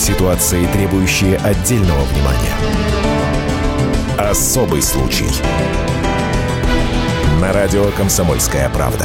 Ситуации, 0.00 0.64
требующие 0.72 1.36
отдельного 1.36 2.02
внимания. 2.04 2.54
Особый 4.16 4.80
случай. 4.80 5.28
На 7.38 7.52
радио 7.52 7.84
«Комсомольская 7.98 8.70
правда». 8.70 9.04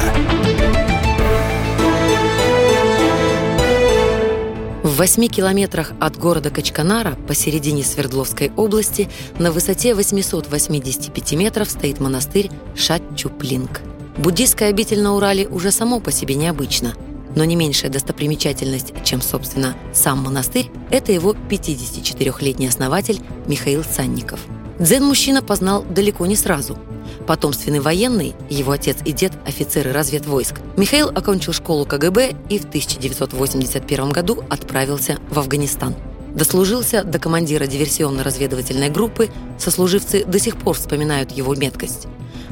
В 4.84 4.96
восьми 4.96 5.28
километрах 5.28 5.92
от 6.00 6.16
города 6.18 6.50
Качканара, 6.50 7.18
посередине 7.28 7.84
Свердловской 7.84 8.54
области, 8.56 9.10
на 9.38 9.52
высоте 9.52 9.96
885 9.96 11.34
метров 11.34 11.70
стоит 11.70 12.00
монастырь 12.00 12.50
Шатчуплинг. 12.74 13.82
Буддийская 14.18 14.70
обитель 14.70 15.02
на 15.02 15.14
Урале 15.14 15.46
уже 15.50 15.72
само 15.72 16.00
по 16.00 16.14
себе 16.14 16.36
необычно, 16.36 16.96
но 17.36 17.46
не 17.46 17.56
меньшая 17.56 17.92
достопримечательность, 17.92 18.94
чем, 19.04 19.22
собственно, 19.22 19.76
сам 19.94 20.24
монастырь, 20.24 20.72
это 20.90 21.12
его 21.12 21.34
54-летний 21.34 22.68
основатель 22.68 23.20
Михаил 23.48 23.84
Санников. 23.84 24.40
Дзен-мужчина 24.80 25.42
познал 25.42 25.84
далеко 25.84 26.26
не 26.26 26.36
сразу– 26.36 26.78
Потомственный 27.28 27.80
военный, 27.80 28.36
его 28.50 28.72
отец 28.72 28.98
и 29.04 29.12
дед– 29.12 29.34
офицеры 29.48 29.92
разведвойск, 29.92 30.60
Михаил 30.78 31.10
окончил 31.10 31.54
школу 31.54 31.86
КГБ 31.86 32.36
и 32.50 32.60
в 32.60 32.66
1981 32.66 34.10
году 34.10 34.44
отправился 34.50 35.18
в 35.30 35.40
Афганистан. 35.40 35.96
Дослужился 36.36 37.04
до 37.04 37.18
командира 37.18 37.66
диверсионно-разведывательной 37.66 38.90
группы, 38.90 39.30
сослуживцы 39.58 40.26
до 40.26 40.38
сих 40.38 40.58
пор 40.58 40.76
вспоминают 40.76 41.32
его 41.32 41.56
меткость. 41.56 42.08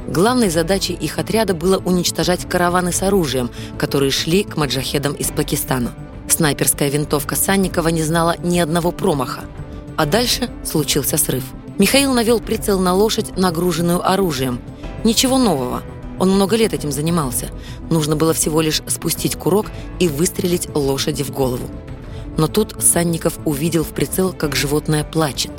Главной 0.08 0.50
задачей 0.50 0.94
их 0.94 1.20
отряда 1.20 1.54
было 1.54 1.78
уничтожать 1.78 2.48
караваны 2.48 2.92
с 2.92 3.04
оружием, 3.04 3.50
которые 3.78 4.12
шли 4.12 4.44
к 4.44 4.58
маджахедам 4.58 5.14
из 5.14 5.28
Пакистана. 5.28 5.94
Снайперская 6.28 6.90
винтовка 6.90 7.36
Санникова 7.36 7.90
не 7.90 8.04
знала 8.04 8.36
ни 8.44 8.60
одного 8.60 8.92
промаха. 8.92 9.42
А 9.98 10.06
дальше 10.06 10.50
случился 10.64 11.18
срыв– 11.18 11.44
Михаил 11.80 12.14
навел 12.14 12.40
прицел 12.40 12.80
на 12.80 12.94
лошадь, 12.94 13.36
нагруженную 13.36 14.08
оружием. 14.08 14.62
Ничего 15.04 15.40
нового. 15.40 15.82
Он 16.20 16.30
много 16.30 16.56
лет 16.56 16.74
этим 16.74 16.92
занимался. 16.92 17.50
Нужно 17.90 18.16
было 18.16 18.34
всего 18.34 18.62
лишь 18.62 18.84
спустить 18.88 19.36
курок 19.36 19.66
и 20.00 20.08
выстрелить 20.08 20.70
лошади 20.76 21.24
в 21.24 21.32
голову. 21.32 21.68
Но 22.38 22.48
тут 22.48 22.76
Санников 22.80 23.40
увидел 23.46 23.84
в 23.84 23.90
прицел, 23.90 24.34
как 24.34 24.56
животное 24.56 25.04
плачет. 25.04 25.52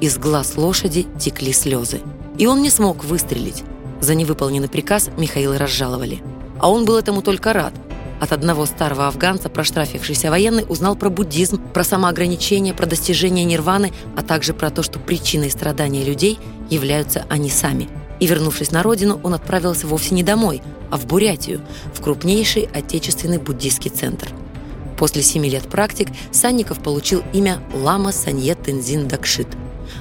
Из 0.00 0.18
глаз 0.18 0.56
лошади 0.56 1.06
текли 1.18 1.52
слезы. 1.52 2.00
И 2.38 2.46
он 2.46 2.62
не 2.62 2.70
смог 2.70 3.04
выстрелить. 3.04 3.62
За 4.00 4.14
невыполненный 4.14 4.68
приказ 4.68 5.10
Михаила 5.16 5.58
разжаловали. 5.58 6.22
А 6.58 6.70
он 6.70 6.84
был 6.84 6.96
этому 6.96 7.22
только 7.22 7.52
рад– 7.52 7.72
от 8.20 8.32
одного 8.32 8.66
старого 8.66 9.08
афганца 9.08 9.48
проштрафившийся 9.48 10.30
военный 10.30 10.66
узнал 10.68 10.94
про 10.94 11.08
буддизм, 11.08 11.58
про 11.72 11.82
самоограничение, 11.82 12.74
про 12.74 12.84
достижение 12.84 13.46
нирваны, 13.46 13.92
а 14.14 14.22
также 14.22 14.52
про 14.52 14.70
то, 14.70 14.82
что 14.82 14.98
причиной 14.98 15.50
страдания 15.50 16.04
людей 16.04 16.38
являются 16.68 17.24
они 17.30 17.48
сами. 17.48 17.88
И 18.20 18.26
вернувшись 18.26 18.72
на 18.72 18.82
родину, 18.82 19.18
он 19.22 19.32
отправился 19.32 19.86
вовсе 19.86 20.14
не 20.14 20.22
домой, 20.22 20.60
а 20.90 20.98
в 20.98 21.06
Бурятию, 21.06 21.62
в 21.94 22.02
крупнейший 22.02 22.68
отечественный 22.74 23.38
буддийский 23.38 23.90
центр. 23.90 24.28
После 25.00 25.22
семи 25.22 25.48
лет 25.48 25.66
практик 25.66 26.08
Санников 26.30 26.82
получил 26.82 27.24
имя 27.32 27.58
Лама 27.72 28.12
Санье 28.12 28.54
Тензин 28.54 29.08
Дакшит– 29.08 29.48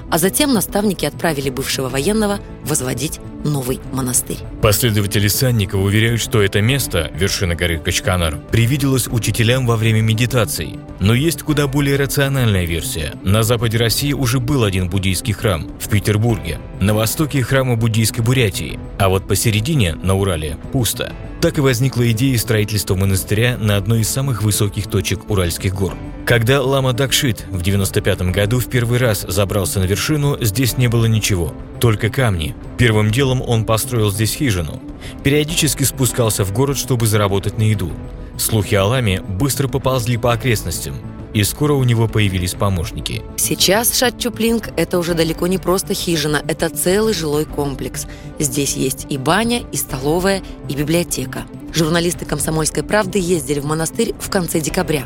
а 0.09 0.17
затем 0.17 0.53
наставники 0.53 1.05
отправили 1.05 1.49
бывшего 1.49 1.89
военного 1.89 2.39
возводить 2.63 3.19
новый 3.43 3.79
монастырь. 3.93 4.37
Последователи 4.61 5.27
Санникова 5.27 5.81
уверяют, 5.81 6.19
что 6.19 6.41
это 6.41 6.61
место, 6.61 7.11
вершина 7.15 7.55
горы 7.55 7.79
Качканар, 7.79 8.37
привиделось 8.51 9.07
учителям 9.07 9.65
во 9.65 9.77
время 9.77 10.01
медитации. 10.01 10.79
Но 10.99 11.13
есть 11.13 11.43
куда 11.43 11.67
более 11.67 11.95
рациональная 11.95 12.65
версия. 12.65 13.13
На 13.23 13.43
западе 13.43 13.77
России 13.77 14.13
уже 14.13 14.39
был 14.39 14.63
один 14.63 14.89
буддийский 14.89 15.33
храм– 15.33 15.69
в 15.79 15.89
Петербурге. 15.89 16.59
На 16.81 16.93
востоке– 16.93 17.41
храмы 17.43 17.77
буддийской 17.77 18.23
Бурятии. 18.23 18.79
А 18.97 19.09
вот 19.09 19.27
посередине, 19.27 19.95
на 19.95 20.15
Урале, 20.15 20.57
пусто. 20.73 21.13
Так 21.41 21.57
и 21.57 21.61
возникла 21.61 22.11
идея 22.11 22.37
строительства 22.37 22.95
монастыря 22.95 23.57
на 23.57 23.77
одной 23.77 24.01
из 24.01 24.09
самых 24.09 24.43
высоких 24.43 24.87
точек 24.87 25.29
Уральских 25.29 25.73
гор. 25.73 25.95
Когда 26.25 26.61
Лама 26.61 26.91
Дакшит 26.91 27.45
в 27.49 27.61
95 27.61 28.23
году 28.23 28.59
в 28.59 28.69
первый 28.69 28.99
раз 28.99 29.25
забрался 29.27 29.79
на 29.79 29.85
вершину, 29.85 30.37
здесь 30.41 30.77
не 30.77 30.89
было 30.89 31.05
ничего, 31.05 31.53
только 31.79 32.09
камни. 32.09 32.55
Первым 32.77 33.09
делом 33.09 33.41
он 33.41 33.63
построил 33.63 34.11
здесь 34.11 34.35
хижину. 34.35 34.81
Периодически 35.23 35.83
спускался 35.83 36.43
в 36.43 36.51
город, 36.51 36.77
чтобы 36.77 37.07
заработать 37.07 37.57
на 37.57 37.63
еду. 37.63 37.91
Слухи 38.37 38.75
о 38.75 38.85
Ламе 38.85 39.21
быстро 39.21 39.69
поползли 39.69 40.17
по 40.17 40.33
окрестностям– 40.33 40.95
и 41.33 41.43
скоро 41.43 41.73
у 41.73 41.83
него 41.83 42.07
появились 42.07 42.53
помощники. 42.53 43.21
Сейчас 43.37 43.97
Шатчуплинг– 43.97 44.69
это 44.77 44.97
уже 44.97 45.13
далеко 45.13 45.47
не 45.47 45.57
просто 45.57 45.93
хижина, 45.93 46.41
это 46.47 46.69
целый 46.69 47.13
жилой 47.13 47.45
комплекс. 47.45 48.07
Здесь 48.39 48.75
есть 48.75 49.05
и 49.09 49.17
баня, 49.17 49.63
и 49.71 49.77
столовая, 49.77 50.41
и 50.67 50.75
библиотека. 50.75 51.43
Журналисты 51.73 52.25
«Комсомольской 52.25 52.81
правды» 52.81 53.19
ездили 53.19 53.59
в 53.59 53.65
монастырь 53.65 54.15
в 54.19 54.29
конце 54.31 54.59
декабря. 54.59 55.05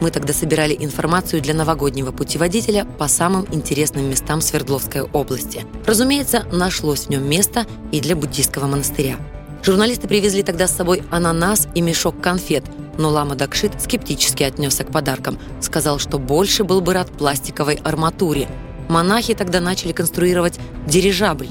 Мы 0.00 0.10
тогда 0.10 0.32
собирали 0.32 0.76
информацию 0.78 1.42
для 1.42 1.54
новогоднего 1.54 2.12
путеводителя 2.12 2.84
по 2.84 3.08
самым 3.08 3.46
интересным 3.50 4.08
местам 4.08 4.40
Свердловской 4.40 5.02
области. 5.02 5.62
Разумеется, 5.86 6.46
нашлось 6.52 7.06
в 7.06 7.10
нем 7.10 7.28
место 7.28 7.66
и 7.90 8.00
для 8.00 8.14
буддийского 8.14 8.66
монастыря. 8.66 9.16
Журналисты 9.64 10.06
привезли 10.06 10.42
тогда 10.42 10.68
с 10.68 10.76
собой 10.76 11.02
ананас 11.10 11.66
и 11.74 11.80
мешок 11.80 12.20
конфет– 12.20 12.64
но 12.98 13.10
Лама 13.10 13.34
Дакшит 13.34 13.80
скептически 13.80 14.42
отнесся 14.42 14.84
к 14.84 14.92
подаркам. 14.92 15.38
Сказал, 15.60 15.98
что 15.98 16.18
больше 16.18 16.64
был 16.64 16.80
бы 16.80 16.94
рад 16.94 17.10
пластиковой 17.10 17.76
арматуре. 17.76 18.48
Монахи 18.88 19.34
тогда 19.34 19.60
начали 19.60 19.92
конструировать 19.92 20.58
дирижабль. 20.86 21.48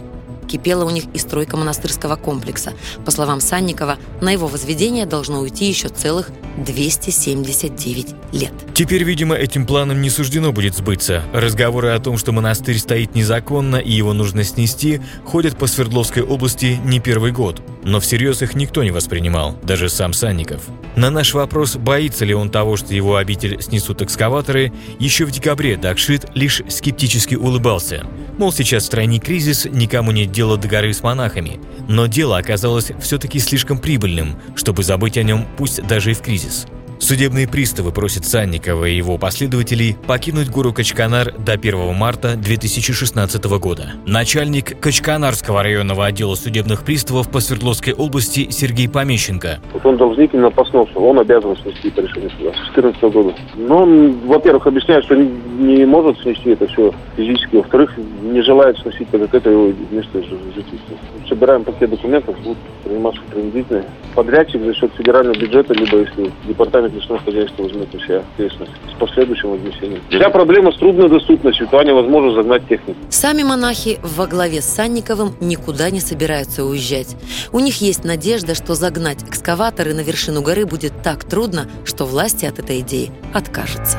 Кипела 0.47 0.85
у 0.85 0.89
них 0.89 1.05
и 1.13 1.17
стройка 1.17 1.57
монастырского 1.57 2.15
комплекса. 2.15 2.73
По 3.05 3.11
словам 3.11 3.39
Санникова, 3.39 3.97
на 4.21 4.31
его 4.31 4.47
возведение 4.47 5.05
должно 5.05 5.39
уйти 5.39 5.65
еще 5.65 5.89
целых 5.89 6.29
279 6.57 8.15
лет. 8.33 8.51
Теперь, 8.73 9.03
видимо, 9.03 9.35
этим 9.35 9.65
планом 9.65 10.01
не 10.01 10.09
суждено 10.09 10.51
будет 10.51 10.75
сбыться. 10.75 11.23
Разговоры 11.33 11.89
о 11.89 11.99
том, 11.99 12.17
что 12.17 12.31
монастырь 12.31 12.77
стоит 12.77 13.15
незаконно 13.15 13.77
и 13.77 13.91
его 13.91 14.13
нужно 14.13 14.43
снести, 14.43 15.01
ходят 15.25 15.57
по 15.57 15.65
Свердловской 15.65 16.21
области 16.21 16.79
не 16.83 16.99
первый 16.99 17.31
год. 17.31 17.61
Но 17.83 17.99
всерьез 17.99 18.41
их 18.41 18.55
никто 18.55 18.83
не 18.83 18.91
воспринимал, 18.91 19.57
даже 19.63 19.89
сам 19.89 20.13
Санников. 20.13 20.61
На 20.95 21.09
наш 21.09 21.33
вопрос, 21.33 21.75
боится 21.75 22.25
ли 22.25 22.33
он 22.33 22.49
того, 22.49 22.77
что 22.77 22.93
его 22.93 23.17
обитель 23.17 23.61
снесут 23.61 24.01
экскаваторы, 24.01 24.71
еще 24.99 25.25
в 25.25 25.31
декабре 25.31 25.75
Дакшит 25.77 26.25
лишь 26.33 26.61
скептически 26.69 27.35
улыбался. 27.35 28.05
Мол, 28.37 28.51
сейчас 28.51 28.83
в 28.83 28.87
стране 28.87 29.19
кризис, 29.19 29.65
никому 29.65 30.11
нет 30.11 30.31
дела 30.31 30.57
до 30.57 30.67
горы 30.67 30.93
с 30.93 31.03
монахами. 31.03 31.59
Но 31.87 32.07
дело 32.07 32.37
оказалось 32.37 32.91
все-таки 33.01 33.39
слишком 33.39 33.77
прибыльным, 33.77 34.35
чтобы 34.55 34.83
забыть 34.83 35.17
о 35.17 35.23
нем, 35.23 35.45
пусть 35.57 35.85
даже 35.85 36.11
и 36.11 36.13
в 36.13 36.21
кризис. 36.21 36.65
Судебные 37.03 37.49
приставы 37.49 37.91
просят 37.91 38.23
Санникова 38.23 38.85
и 38.85 38.95
его 38.95 39.17
последователей 39.17 39.97
покинуть 40.07 40.49
гору 40.49 40.71
Качканар 40.71 41.33
до 41.37 41.51
1 41.51 41.93
марта 41.93 42.37
2016 42.37 43.43
года. 43.59 43.91
Начальник 44.07 44.79
Качканарского 44.79 45.63
районного 45.63 46.05
отдела 46.05 46.35
судебных 46.35 46.85
приставов 46.85 47.29
по 47.29 47.41
Свердловской 47.41 47.91
области 47.91 48.49
Сергей 48.51 48.87
Помещенко. 48.87 49.59
Вот 49.73 49.85
он 49.85 49.97
должник 49.97 50.33
именно 50.33 50.49
посносу, 50.49 50.97
он 50.97 51.19
обязан 51.19 51.57
снести 51.57 51.89
это 51.89 52.03
решение 52.03 52.29
суда 52.37 52.51
с 52.51 52.73
2014 52.73 53.01
года. 53.13 53.35
Но 53.57 53.83
он, 53.83 54.19
во-первых, 54.25 54.65
объясняет, 54.65 55.03
что 55.03 55.15
не 55.15 55.85
может 55.85 56.17
снести 56.21 56.51
это 56.51 56.67
все 56.67 56.93
физически, 57.17 57.57
во-вторых, 57.57 57.91
не 57.97 58.41
желает 58.43 58.77
сносить, 58.77 59.09
так 59.09 59.19
как 59.23 59.35
это 59.35 59.49
его 59.49 59.73
место 59.91 60.23
жительства. 60.23 60.97
Собираем 61.27 61.65
пакет 61.65 61.89
документов, 61.89 62.39
будут 62.39 62.57
приниматься 62.85 63.21
принудительные. 63.29 63.83
Подрядчик 64.15 64.63
за 64.63 64.73
счет 64.73 64.91
федерального 64.97 65.37
бюджета, 65.37 65.73
либо 65.73 65.97
если 65.97 66.31
департамент 66.47 66.92
лесное 66.93 67.19
хозяйство 67.19 67.63
возьмет 67.63 67.93
на 67.93 67.99
себя 67.99 68.23
ответственность 68.33 68.71
с 68.95 68.99
последующим 68.99 69.51
возмещением. 69.51 70.01
Вся 70.09 70.29
проблема 70.29 70.71
с 70.71 70.77
труднодоступностью, 70.77 71.67
туда 71.67 71.83
невозможно 71.83 72.33
загнать 72.33 72.67
технику. 72.67 72.97
Сами 73.09 73.43
монахи 73.43 73.99
во 74.03 74.27
главе 74.27 74.61
с 74.61 74.65
Санниковым 74.65 75.35
никуда 75.39 75.89
не 75.89 75.99
собираются 75.99 76.63
уезжать. 76.63 77.15
У 77.51 77.59
них 77.59 77.81
есть 77.81 78.03
надежда, 78.03 78.55
что 78.55 78.75
загнать 78.75 79.23
экскаваторы 79.23 79.93
на 79.93 80.01
вершину 80.01 80.41
горы 80.41 80.65
будет 80.65 80.93
так 81.03 81.23
трудно, 81.23 81.67
что 81.85 82.05
власти 82.05 82.45
от 82.45 82.59
этой 82.59 82.79
идеи 82.79 83.11
откажутся. 83.33 83.97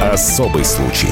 Особый 0.00 0.64
случай. 0.64 1.08